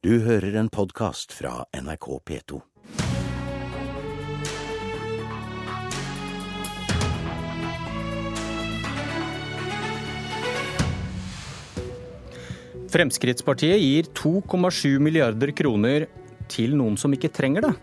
[0.00, 2.58] Du hører en podkast fra NRK P2.
[12.88, 16.08] Fremskrittspartiet gir 2,7 milliarder kroner
[16.48, 17.74] til noen som ikke trenger det.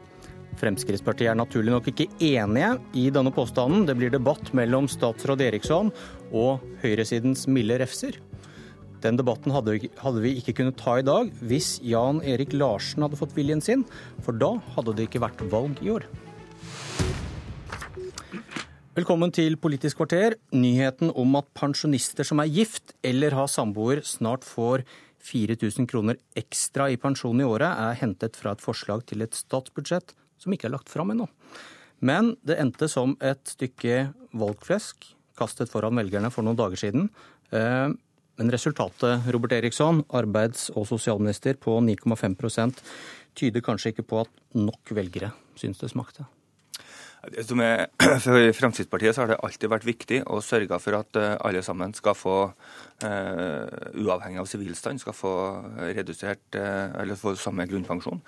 [0.58, 3.86] Fremskrittspartiet er naturlig nok ikke enige i denne påstanden.
[3.86, 5.94] Det blir debatt mellom statsråd Eriksson
[6.34, 8.18] og høyresidens milde refser.
[9.04, 9.78] Den debatten hadde
[10.24, 13.86] vi, ikke kunnet ta i dag hvis Jan Erik Larsen hadde fått viljen sin,
[14.26, 16.08] for da hadde det ikke vært valg i år.
[18.98, 20.40] Velkommen til Politisk kvarter.
[20.58, 24.82] Nyheten om at pensjonister som er gift eller har samboer, snart får
[25.28, 30.16] 4000 kroner ekstra i pensjon i året, er hentet fra et forslag til et statsbudsjett
[30.42, 31.30] som ikke er lagt fram ennå.
[32.02, 37.12] Men det endte som et stykke valgflesk kastet foran velgerne for noen dager siden.
[38.38, 42.84] Men resultatet, Robert Eriksson, arbeids- og sosialminister på 9,5%
[43.38, 46.28] tyder kanskje ikke på at nok velgere syns det smakte?
[48.24, 51.94] For Fremskrittspartiet så har det alltid vært viktig å sørge for at eh, alle sammen
[51.98, 52.36] skal få,
[53.04, 53.66] uh,
[53.98, 55.34] uavhengig av sivilstand, skal få
[55.98, 58.22] redusert, uh, eller få samme grunnpensjon.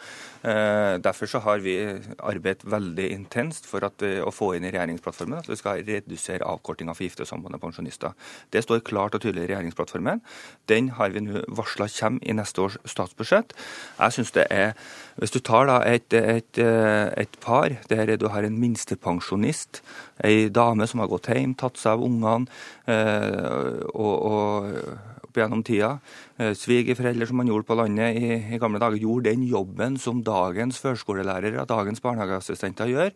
[1.03, 1.75] Derfor så har vi
[2.23, 6.95] arbeidet veldig intenst for at, å få inn i regjeringsplattformen at vi skal redusere avkortinga
[6.95, 8.15] for gifte og samboende pensjonister.
[8.53, 10.23] Det står klart og tydelig i regjeringsplattformen.
[10.71, 13.51] Den har vi nå varsla kommer i neste års statsbudsjett.
[13.99, 14.73] Jeg synes det er,
[15.19, 19.83] Hvis du tar da et, et, et par der du har en minste minstepensjonist.
[20.23, 22.47] Ei dame som har gått hjem, tatt seg av ungene
[22.87, 25.99] eh, og, og opp gjennom tida.
[26.39, 30.21] Eh, svigerforeldre som man gjorde på landet i, i, gamle dager, gjorde den jobben som
[30.23, 33.09] dagens førskolelærere, dagens barnehageassistenter gjør.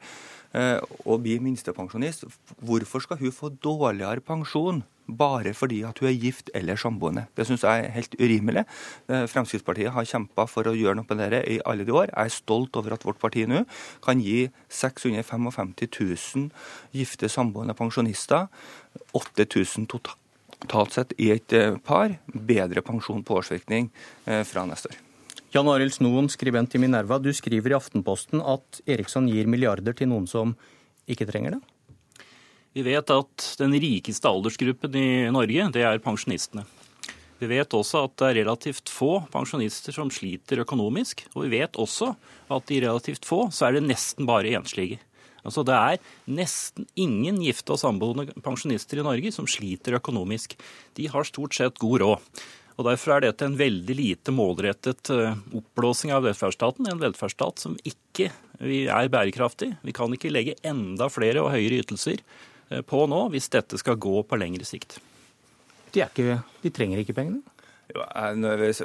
[0.54, 2.28] Eh, og blir minstepensjonist.
[2.62, 7.26] Hvorfor skal hun få dårligere pensjon bare fordi at hun er gift eller samboende.
[7.38, 8.64] Det syns jeg er helt urimelig.
[9.10, 12.12] Eh, Fremskrittspartiet har kjempa for å gjøre noe med dette i alle de år.
[12.12, 13.64] Jeg er stolt over at vårt parti nå
[14.04, 16.50] kan gi 655 000
[16.92, 18.48] gifte samboende pensjonister
[19.14, 20.23] 8000 totalt
[20.92, 23.90] sett i et eh, par bedre pensjon på årsvirkning
[24.26, 24.98] eh, fra neste år.
[25.54, 30.10] Jan Arild Snoen, skribent i Minerva, du skriver i Aftenposten at Eriksson gir milliarder til
[30.10, 30.56] noen som
[31.06, 31.62] ikke trenger det?
[32.74, 36.66] Vi vet at den rikeste aldersgruppen i Norge, det er pensjonistene.
[37.38, 41.26] Vi vet også at det er relativt få pensjonister som sliter økonomisk.
[41.36, 42.14] Og vi vet også
[42.54, 45.02] at i relativt få så er det nesten bare enslige.
[45.44, 46.02] Altså Det er
[46.40, 50.56] nesten ingen gifte og samboende pensjonister i Norge som sliter økonomisk.
[50.98, 52.46] De har stort sett god råd.
[52.74, 56.88] Og Derfor er dette en veldig lite målrettet eh, oppblåsing av velferdsstaten.
[56.90, 58.32] En velferdsstat som ikke
[58.64, 59.76] er bærekraftig.
[59.84, 62.24] Vi kan ikke legge enda flere og høyere ytelser
[62.74, 65.00] Eh, på nå, hvis dette skal gå på lengre sikt.
[65.94, 67.44] De, ikke, de trenger ikke pengene?
[67.92, 68.06] Jo,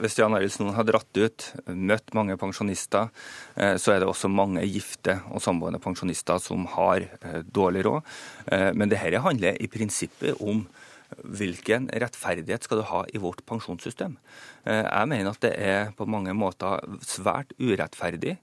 [0.02, 3.12] hvis Jan Arild har dratt ut, møtt mange pensjonister,
[3.54, 8.18] eh, så er det også mange gifte og samboende pensjonister som har eh, dårlig råd.
[8.74, 10.64] Men dette handler i prinsippet om
[11.24, 14.16] hvilken rettferdighet skal du ha i vårt pensjonssystem.
[14.68, 18.36] Eh, jeg mener at det er på mange måter svært urettferdig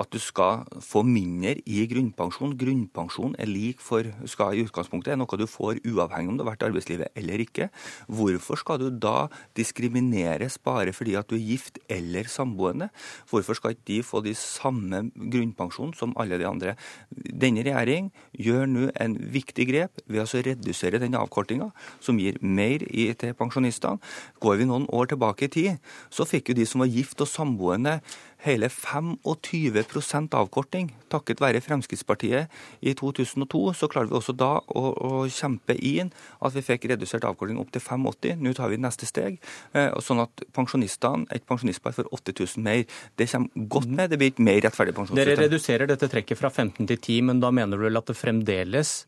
[0.00, 2.56] at du skal få mindre i grunnpensjon.
[2.60, 6.52] Grunnpensjon er lik for skal i utgangspunktet er noe du får uavhengig om du har
[6.52, 7.68] vært i arbeidslivet eller ikke.
[8.06, 9.28] Hvorfor skal du da
[9.58, 12.90] diskrimineres bare fordi at du er gift eller samboende?
[13.30, 16.76] Hvorfor skal ikke de få de samme grunnpensjon som alle de andre?
[17.10, 21.70] Denne regjering gjør nå en viktig grep ved å redusere den avkortinga,
[22.00, 22.84] som gir mer
[23.20, 24.00] til pensjonistene.
[24.42, 27.30] Går vi noen år tilbake i tid, så fikk jo de som var gift og
[27.30, 28.00] samboende
[28.42, 30.90] hele 25% avkorting.
[31.12, 32.50] Takket være Fremskrittspartiet
[32.80, 36.10] i 2002 så klarte vi også da å, å kjempe inn
[36.42, 38.42] at vi fikk redusert avkorting opp til 85.
[38.42, 39.38] Nå tar vi neste steg,
[39.78, 42.84] eh, sånn at pensjonistene, et pensjonistpar får 8000 mer.
[43.16, 44.10] Det kommer godt med.
[44.10, 45.34] Det blir et mer rettferdig pensjonssystem.
[45.36, 48.18] Dere reduserer dette trekket fra 15 til 10, men da mener du vel at det
[48.18, 49.02] fremdeles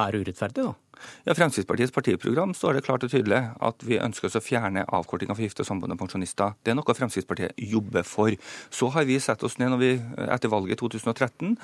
[0.00, 0.74] er urettferdig, da?
[1.26, 5.36] Ja, Fremskrittspartiets partiprogram står det klart og tydelig at vi ønsker oss å fjerne avkortinga
[5.36, 6.56] for gifte og samboende pensjonister.
[6.62, 8.34] Det er noe Fremskrittspartiet jobber for.
[8.74, 9.92] Så har vi sett oss ned når vi
[10.28, 11.54] etter valget i 2013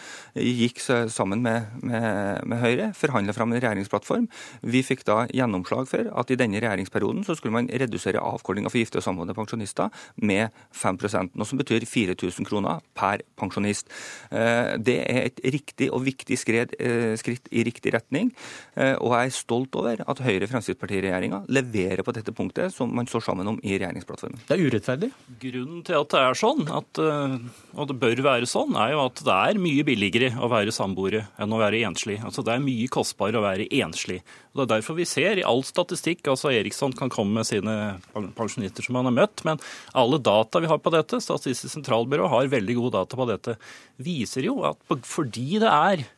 [0.40, 0.80] gikk
[1.12, 4.28] sammen med, med, med Høyre, forhandla fram en regjeringsplattform.
[4.62, 8.80] Vi fikk da gjennomslag for at i denne regjeringsperioden så skulle man redusere avkortinga for
[8.80, 9.90] gifte og samboende pensjonister
[10.20, 13.90] med 5% noe som betyr 4000 kroner per pensjonist.
[14.30, 18.32] Eh, det er et riktig og viktig eh, skritt i riktig retning.
[18.76, 23.48] Eh, og er stolt over at Høyre-Fremskrittsparti-regjeringa leverer på dette punktet som man står sammen
[23.52, 24.40] om i regjeringsplattformen.
[24.48, 25.10] Det er urettferdig.
[25.42, 27.36] Grunnen til at det er sånn, at, eh,
[27.76, 31.26] og det bør være sånn, er jo at det er mye billigere å være samboere
[31.40, 32.20] enn å være enslig.
[32.24, 34.20] Altså Det er mye kostbarere å være enslig.
[34.52, 38.00] Og Det er derfor vi ser i all statistikk altså Eriksson kan komme med sine
[38.36, 39.60] pensjonister som han har møtt, men
[39.94, 43.56] alle data vi har på dette, Statistisk sentralbyrå har veldig gode data på dette,
[44.00, 46.08] viser jo at fordi det er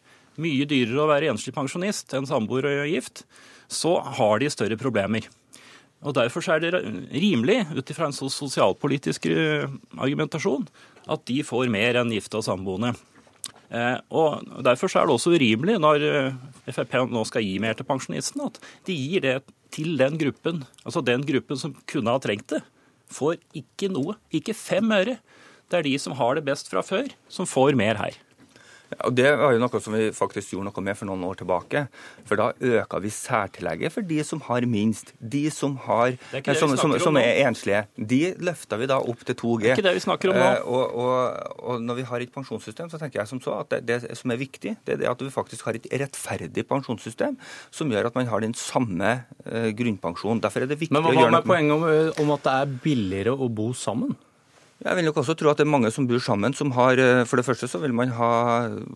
[0.41, 3.25] mye dyrere å være enslig pensjonist enn samboer og gift,
[3.73, 5.29] så har de større problemer.
[6.03, 6.73] Og Derfor er det
[7.15, 9.71] rimelig, ut ifra en sosialpolitisk eh,
[10.03, 10.67] argumentasjon,
[11.11, 12.93] at de får mer enn gifte og samboende.
[13.71, 16.41] Eh, og Derfor er det også urimelig når eh,
[16.75, 18.59] Frp nå skal gi mer til pensjonistene, at
[18.89, 19.37] de gir det
[19.73, 22.61] til den gruppen, altså den gruppen som kunne ha trengt det.
[23.13, 25.17] Får ikke noe, ikke fem øre.
[25.71, 28.19] Det er de som har det best fra før, som får mer her.
[29.07, 31.85] Og Det var jo noe som vi faktisk gjorde noe med for noen år tilbake.
[32.29, 35.13] For da øka vi særtillegget for de som har minst.
[35.19, 36.17] De som, har,
[36.59, 37.85] som, som, som, er enslige.
[37.97, 39.63] De løfta vi da opp til 2G.
[39.63, 40.49] Det er ikke det vi snakker om nå.
[40.49, 43.77] Eh, og, og, og, når vi har et pensjonssystem, så tenker jeg som så at
[43.77, 47.39] det, det som er viktig, det er det at vi faktisk har et rettferdig pensjonssystem
[47.73, 49.15] som gjør at man har den samme
[49.47, 50.43] uh, grunnpensjonen.
[50.43, 52.59] Derfor er det viktig å gjøre noe Men Hva med poenget om, om at det
[52.61, 54.15] er billigere å bo sammen?
[54.83, 57.23] Jeg vil nok også tro at det er mange som bor sammen, som har eh,
[57.29, 58.31] For det første så vil man ha,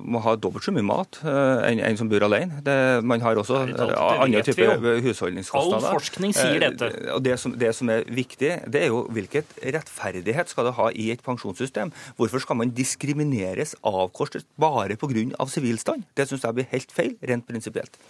[0.02, 2.58] må ha dobbelt så mye mat uh, enn en som bor alene.
[2.66, 2.74] Det,
[3.06, 5.86] man har også andre typer husholdningskostnader.
[5.86, 6.90] All forskning sier dette.
[7.14, 10.88] Og det som, det som, er viktig, det er jo hvilket rettferdighet skal det ha
[10.90, 11.94] i et pensjonssystem.
[12.18, 15.46] Hvorfor skal man diskrimineres, avkortet, bare pga.
[15.52, 16.02] sivilstand?
[16.18, 18.00] Det syns jeg blir helt feil, rent prinsipielt.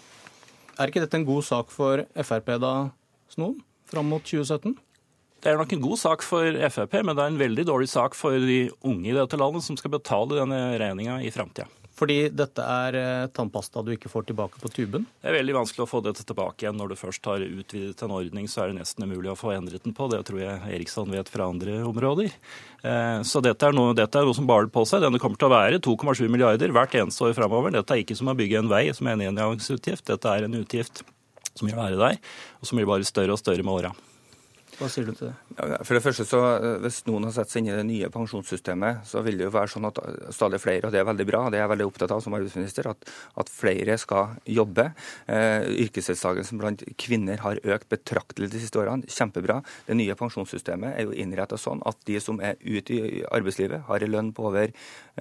[0.76, 2.74] Er ikke dette en god sak for Frp da,
[3.32, 4.76] Snoen, fram mot 2017?
[5.42, 8.16] Det er nok en god sak for Frp, men det er en veldig dårlig sak
[8.18, 11.68] for de unge i dette landet som skal betale denne regninga i framtida.
[11.96, 15.06] Fordi dette er eh, tannpasta du ikke får tilbake på tuben?
[15.22, 16.76] Det er veldig vanskelig å få dette tilbake igjen.
[16.76, 19.86] Når du først har utvidet en ordning, så er det nesten umulig å få endret
[19.86, 20.08] den på.
[20.12, 22.34] Det tror jeg Eriksson vet fra andre områder.
[22.84, 25.06] Eh, så dette er noe, dette er noe som baler på seg.
[25.06, 27.72] Denne kommer til å være 2,7 milliarder hvert eneste år framover.
[27.78, 30.04] Dette er ikke som å bygge en vei som er en engangsutgift.
[30.12, 31.00] Dette er en utgift
[31.56, 32.20] som vil være der,
[32.60, 33.96] og som blir bare større og større med åra.
[34.76, 35.78] Hva sier du til det?
[35.88, 39.06] For det første så, eh, Hvis noen har sett seg inn i det nye pensjonssystemet,
[39.08, 39.98] så vil det jo være sånn at
[40.34, 42.88] stadig flere, og det er veldig bra, det er jeg veldig opptatt av som arbeidsminister,
[42.90, 43.08] at,
[43.40, 44.90] at flere skal jobbe.
[45.32, 49.08] Eh, yrkesdeltakelsen blant kvinner har økt betraktelig de siste årene.
[49.08, 49.62] Kjempebra.
[49.88, 54.04] Det nye pensjonssystemet er jo innretta sånn at de som er ute i arbeidslivet, har
[54.04, 54.72] en lønn på over,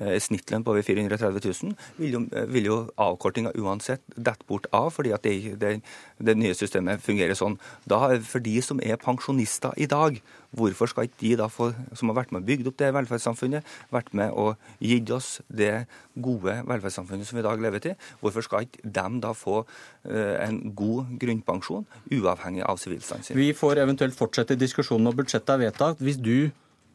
[0.01, 4.91] eh, snittlønn på over 430 000, vil jo, vil jo avkortinga uansett dette bort av,
[4.91, 5.79] fordi at det, det,
[6.19, 7.55] det nye systemet fungerer sånn.
[7.87, 10.21] Da, For de som er pensjonister, pensjonister i dag,
[10.55, 13.63] hvorfor skal ikke de da få, som har vært med og bygd opp det velferdssamfunnet,
[13.91, 18.45] vært med og gitt oss det gode velferdssamfunnet som vi i dag lever til, hvorfor
[18.45, 23.37] skal ikke de da få uh, en god grunnpensjon, uavhengig av sivilstanden sin?
[23.37, 26.01] Vi får eventuelt fortsette diskusjonen når budsjettet er vedtatt.
[26.01, 26.49] Hvis du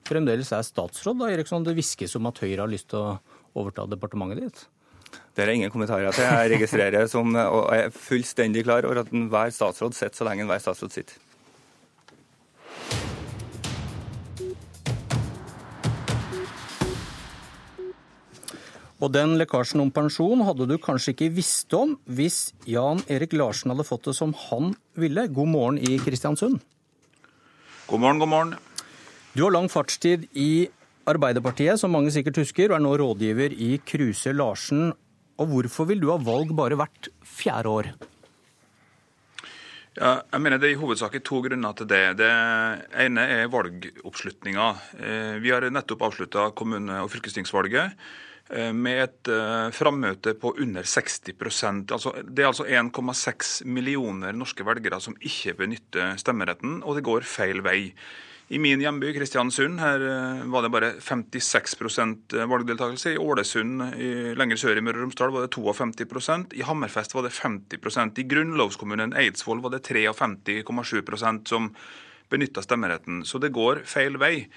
[0.08, 3.18] fremdeles er statsråd, da, Eriksson, det hviskes om at Høyre har lyst til å
[3.60, 4.66] overta departementet ditt?
[5.34, 6.26] Det er ingen kommentarer til.
[6.26, 10.62] Jeg registrerer som, og er fullstendig klar over at enhver statsråd sitter så lenge enhver
[10.62, 11.18] statsråd sitter.
[19.00, 23.72] Og den lekkasjen om pensjon hadde du kanskje ikke visst om hvis Jan Erik Larsen
[23.72, 25.24] hadde fått det som han ville.
[25.32, 26.60] God morgen i Kristiansund.
[27.88, 28.52] God morgen, god morgen.
[29.32, 30.68] Du har lang fartstid i
[31.08, 34.92] Arbeiderpartiet, som mange sikkert husker, og er nå rådgiver i Kruse Larsen.
[35.40, 37.92] Og hvorfor vil du ha valg bare hvert fjerde år?
[39.96, 42.18] Ja, jeg mener Det er i hovedsak to grunner til det.
[42.20, 42.30] Det
[43.00, 44.68] ene er valgoppslutninga.
[45.00, 47.96] Eh, vi har nettopp avslutta kommune- og fylkestingsvalget.
[48.50, 54.66] Eh, med et uh, frammøte på under 60% altså, Det er altså 1,6 millioner norske
[54.66, 57.92] velgere som ikke benytter stemmeretten, og det går feil vei.
[58.50, 61.78] I min hjemby Kristiansund her uh, var det bare 56
[62.50, 63.14] valgdeltakelse.
[63.14, 63.86] I Ålesund
[64.34, 68.28] lenger sør i Møre og Romsdal var det 52% I Hammerfest var det 50% I
[68.34, 71.70] grunnlovskommunen Eidsvoll var det 53,7% som
[72.30, 73.22] benytta stemmeretten.
[73.22, 74.48] Så det går feil vei.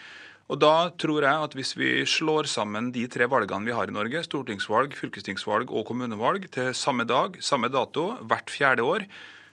[0.51, 3.95] Og Da tror jeg at hvis vi slår sammen de tre valgene vi har i
[3.95, 9.07] Norge, stortingsvalg, fylkestingsvalg og kommunevalg, til samme dag, samme dato, hvert fjerde år,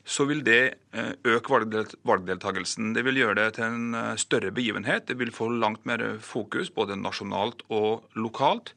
[0.05, 1.61] så vil det eh, øke
[2.09, 2.95] valgdeltakelsen.
[2.97, 5.07] Det vil gjøre det til en eh, større begivenhet.
[5.07, 8.75] Det vil få langt mer fokus, både nasjonalt og lokalt.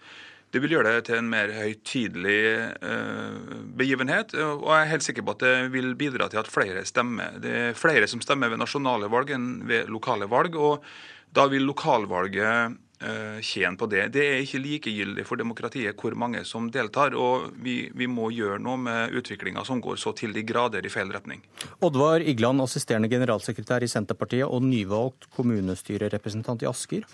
[0.53, 2.43] Det vil gjøre det til en mer høytidelig
[2.85, 6.83] eh, begivenhet, og jeg er helt sikker på at det vil bidra til at flere
[6.85, 7.39] stemmer.
[7.41, 10.53] Det er flere som stemmer ved nasjonale valg enn ved lokale valg.
[10.53, 10.85] og
[11.33, 14.05] da vil lokalvalget eh, tjene på det.
[14.13, 17.15] Det er ikke likegyldig for demokratiet hvor mange som deltar.
[17.17, 20.91] Og vi, vi må gjøre noe med utviklinga som går så til de grader i
[20.93, 21.41] feil retning.
[21.83, 27.09] Oddvar Igland, assisterende generalsekretær i Senterpartiet og nyvalgt kommunestyrerepresentant i Asker.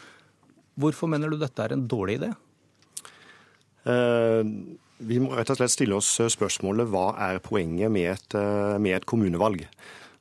[0.79, 2.33] Hvorfor mener du dette er en dårlig idé?
[3.87, 4.43] Uh,
[4.99, 8.35] vi må rett og slett stille oss spørsmålet hva er poenget med et,
[8.83, 9.63] med et kommunevalg.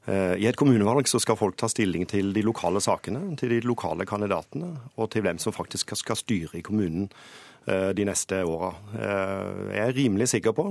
[0.09, 4.07] I et kommunevalg så skal folk ta stilling til de lokale sakene, til de lokale
[4.09, 7.11] kandidatene og til hvem som faktisk skal styre i kommunen
[7.69, 8.73] eh, de neste åra.
[8.97, 10.71] Eh, jeg er rimelig sikker på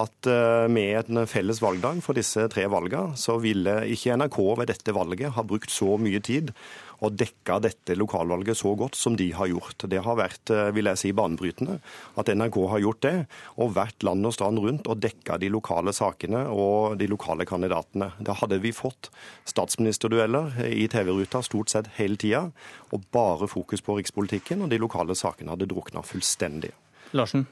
[0.00, 4.72] at eh, med en felles valgdag for disse tre valgene, så ville ikke NRK ved
[4.72, 6.54] dette valget ha brukt så mye tid
[7.02, 9.86] og dekka dette lokalvalget så godt som de har gjort.
[9.90, 11.78] Det har vært eh, vil jeg si, banebrytende
[12.20, 13.14] at NRK har gjort det,
[13.58, 18.12] og vært land og strand rundt og dekka de lokale sakene og de lokale kandidatene.
[18.22, 19.10] Da hadde vi fått
[19.50, 22.46] statsministerdueller i TV-ruta stort sett hele tida,
[22.92, 26.72] og bare fokus på rikspolitikken, og de lokale sakene hadde drukna fullstendig.
[27.16, 27.46] Larsen?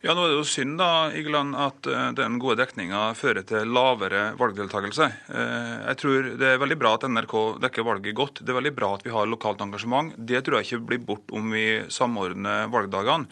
[0.00, 3.68] Ja, nå er det jo synd da, Igeland, at eh, den gode dekninga fører til
[3.68, 5.08] lavere valgdeltakelse.
[5.28, 8.40] Eh, jeg tror Det er veldig bra at NRK dekker valget godt.
[8.40, 10.14] Det er veldig bra at vi har lokalt engasjement.
[10.16, 13.28] Det tror jeg ikke blir bort om vi samordner valgdagene.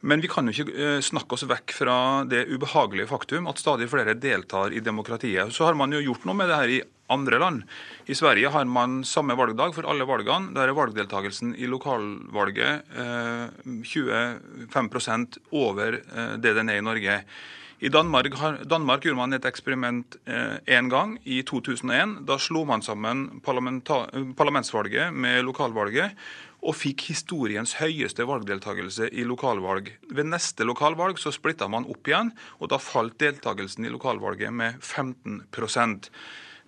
[0.00, 1.96] Men vi kan jo ikke eh, snakke oss vekk fra
[2.28, 5.50] det ubehagelige faktum at stadig flere deltar i demokratiet.
[5.54, 7.62] Så har man jo gjort noe med det her i andre land.
[8.06, 10.52] I Sverige har man samme valgdag for alle valgene.
[10.54, 13.46] Der er valgdeltakelsen i lokalvalget eh,
[13.82, 17.22] 25 over eh, det den er i Norge.
[17.78, 18.34] I Danmark,
[18.66, 22.24] Danmark, gjorde man et eksperiment én eh, gang, i 2001.
[22.26, 26.18] Da slo man sammen parlamentsvalget med lokalvalget
[26.58, 29.92] og fikk historiens høyeste valgdeltakelse i lokalvalg.
[30.10, 34.80] Ved neste lokalvalg så splitta man opp igjen, og da falt deltakelsen i lokalvalget med
[34.82, 35.44] 15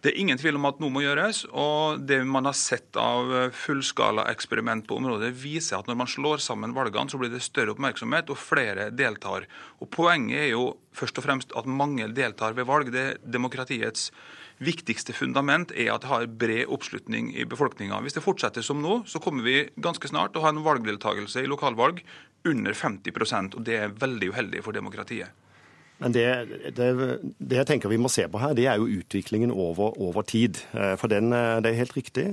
[0.00, 1.42] det er ingen tvil om at noe må gjøres.
[1.52, 6.40] og Det man har sett av fullskala eksperiment på området, viser at når man slår
[6.40, 9.44] sammen valgene, så blir det større oppmerksomhet, og flere deltar.
[9.80, 12.92] Og Poenget er jo først og fremst at mange deltar ved valg.
[12.94, 14.08] Det demokratiets
[14.60, 18.00] viktigste fundament er at det har bred oppslutning i befolkninga.
[18.04, 21.44] Hvis det fortsetter som nå, så kommer vi ganske snart til å ha en valgdeltakelse
[21.44, 22.02] i lokalvalg
[22.48, 25.32] under 50% og det er veldig uheldig for demokratiet.
[26.00, 26.26] Men det,
[26.76, 26.86] det,
[27.36, 30.62] det, jeg tenker vi må se på her, det er jo utviklingen over, over tid.
[30.72, 32.24] Eh, for den, eh, det er helt riktig,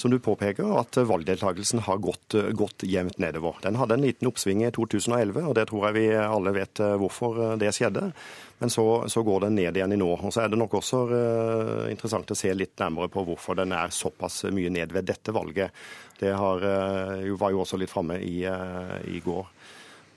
[0.00, 3.60] som du påpeker, at valgdeltakelsen har gått, gått jevnt nedover.
[3.62, 6.96] Den hadde en liten oppsving i 2011, og det tror jeg vi alle vet eh,
[6.98, 8.08] hvorfor det skjedde.
[8.62, 10.08] Men så, så går den ned igjen i nå.
[10.16, 11.04] Og så er det nok også
[11.90, 15.74] interessant å se litt nærmere på hvorfor den er såpass mye ned ved dette valget.
[16.18, 19.50] Det har, var jo også litt framme i, i går.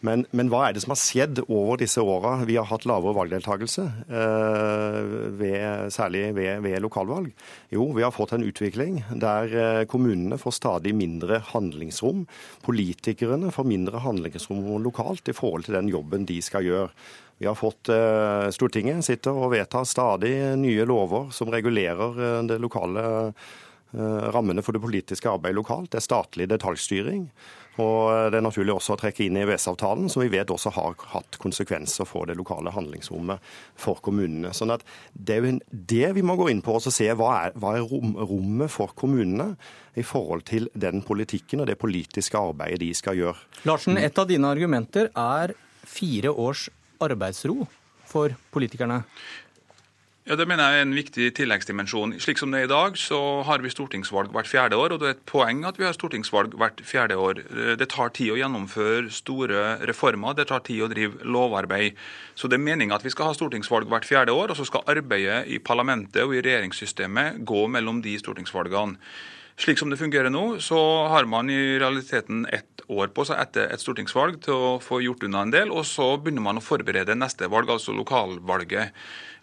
[0.05, 2.37] Men, men, hva er det som har skjedd over disse åra?
[2.45, 4.99] Vi har hatt lavere valgdeltakelse, eh,
[5.39, 7.31] ved, særlig ved, ved, lokalvalg.
[7.73, 12.25] Jo, vi har fått en utvikling der eh, kommunene får stadig mindre handlingsrom.
[12.65, 16.89] Politikerne får mindre handlingsrom lokalt i forhold til den jobben de skal gjøre.
[17.41, 23.05] Vi har fått eh, Stortinget sitter og vedtar stadig nye lover som regulerer det lokale
[23.95, 25.87] rammene for det politiske arbeidet lokalt.
[25.93, 27.29] Det er statlig detaljstyring.
[27.81, 31.37] Og Det er naturlig også å trekke inn EØS-avtalen, som vi vet også har hatt
[31.41, 33.43] konsekvenser for det lokale handlingsrommet
[33.79, 34.53] for kommunene.
[34.55, 37.83] Sånn at Det det vi må gå inn på og se hva er, hva er
[37.83, 39.55] rom, rommet for kommunene
[39.95, 43.39] i forhold til den politikken og det politiske arbeidet de skal gjøre.
[43.65, 45.55] Larsen, et av dine argumenter er
[45.85, 46.69] fire års
[47.03, 47.67] arbeidsro
[48.07, 49.03] for politikerne.
[50.25, 52.15] Ja, Det mener jeg er en viktig tilleggsdimensjon.
[52.17, 54.95] Slik som det er i dag, så har vi stortingsvalg hvert fjerde år.
[54.95, 57.43] Og det er et poeng at vi har stortingsvalg hvert fjerde år.
[57.77, 61.93] Det tar tid å gjennomføre store reformer, det tar tid å drive lovarbeid.
[62.33, 64.89] Så det er meninga at vi skal ha stortingsvalg hvert fjerde år, og så skal
[64.95, 68.97] arbeidet i parlamentet og i regjeringssystemet gå mellom de stortingsvalgene.
[69.61, 70.79] Slik som det fungerer nå, så
[71.13, 75.23] har man i realiteten ett år på seg etter et stortingsvalg til å få gjort
[75.23, 78.91] unna en del, og så begynner man å forberede neste valg, altså lokalvalget.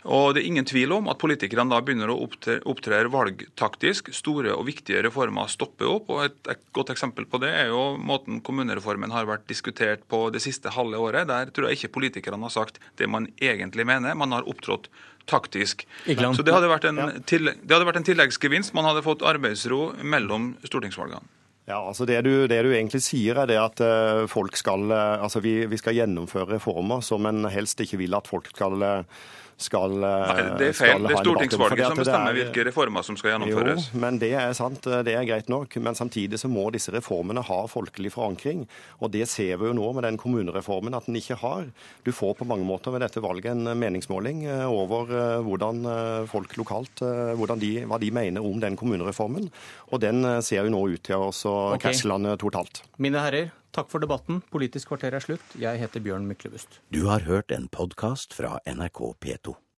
[0.03, 4.11] Og Det er ingen tvil om at politikerne da begynner å opptre valgtaktisk.
[4.15, 6.11] Store og viktige reformer stopper opp.
[6.11, 10.31] og Et, et godt eksempel på det er jo måten kommunereformen har vært diskutert på
[10.35, 11.29] det siste halve året.
[11.31, 14.19] Der tror jeg ikke politikerne har sagt det man egentlig mener.
[14.19, 14.91] Man har opptrådt
[15.31, 15.87] taktisk.
[16.07, 18.75] Så det hadde, vært en, det hadde vært en tilleggsgevinst.
[18.75, 21.23] Man hadde fått arbeidsro mellom stortingsvalgene.
[21.71, 25.23] Ja, altså det du, det du, egentlig sier, er det at uh, folk skal, uh,
[25.23, 29.21] altså vi, vi, skal gjennomføre reformer som en helst ikke vil at folk skal uh,
[29.61, 31.05] skal, Nei, det er feil.
[31.05, 33.91] Det er stortingsvalget som bestemmer er, hvilke reformer som skal gjennomføres.
[33.93, 34.89] Jo, men det er sant.
[35.07, 35.77] Det er greit nok.
[35.83, 38.65] Men samtidig så må disse reformene ha folkelig forankring.
[39.01, 41.69] Og det ser vi jo nå med den kommunereformen at den ikke har.
[42.07, 46.29] Du får på mange måter ved dette valget en meningsmåling eh, over eh, hvordan eh,
[46.31, 47.05] folk lokalt
[47.63, 49.51] de, hva de mener om den kommunereformen.
[49.93, 51.87] Og den ser jo nå ut til å okay.
[51.87, 52.83] krasje landet totalt.
[53.03, 54.43] Mine herrer, takk for debatten.
[54.53, 55.57] Politisk kvarter er slutt.
[55.59, 56.81] Jeg heter Bjørn Myklebust.
[56.95, 59.63] Du har hørt en podkast fra NRK P2.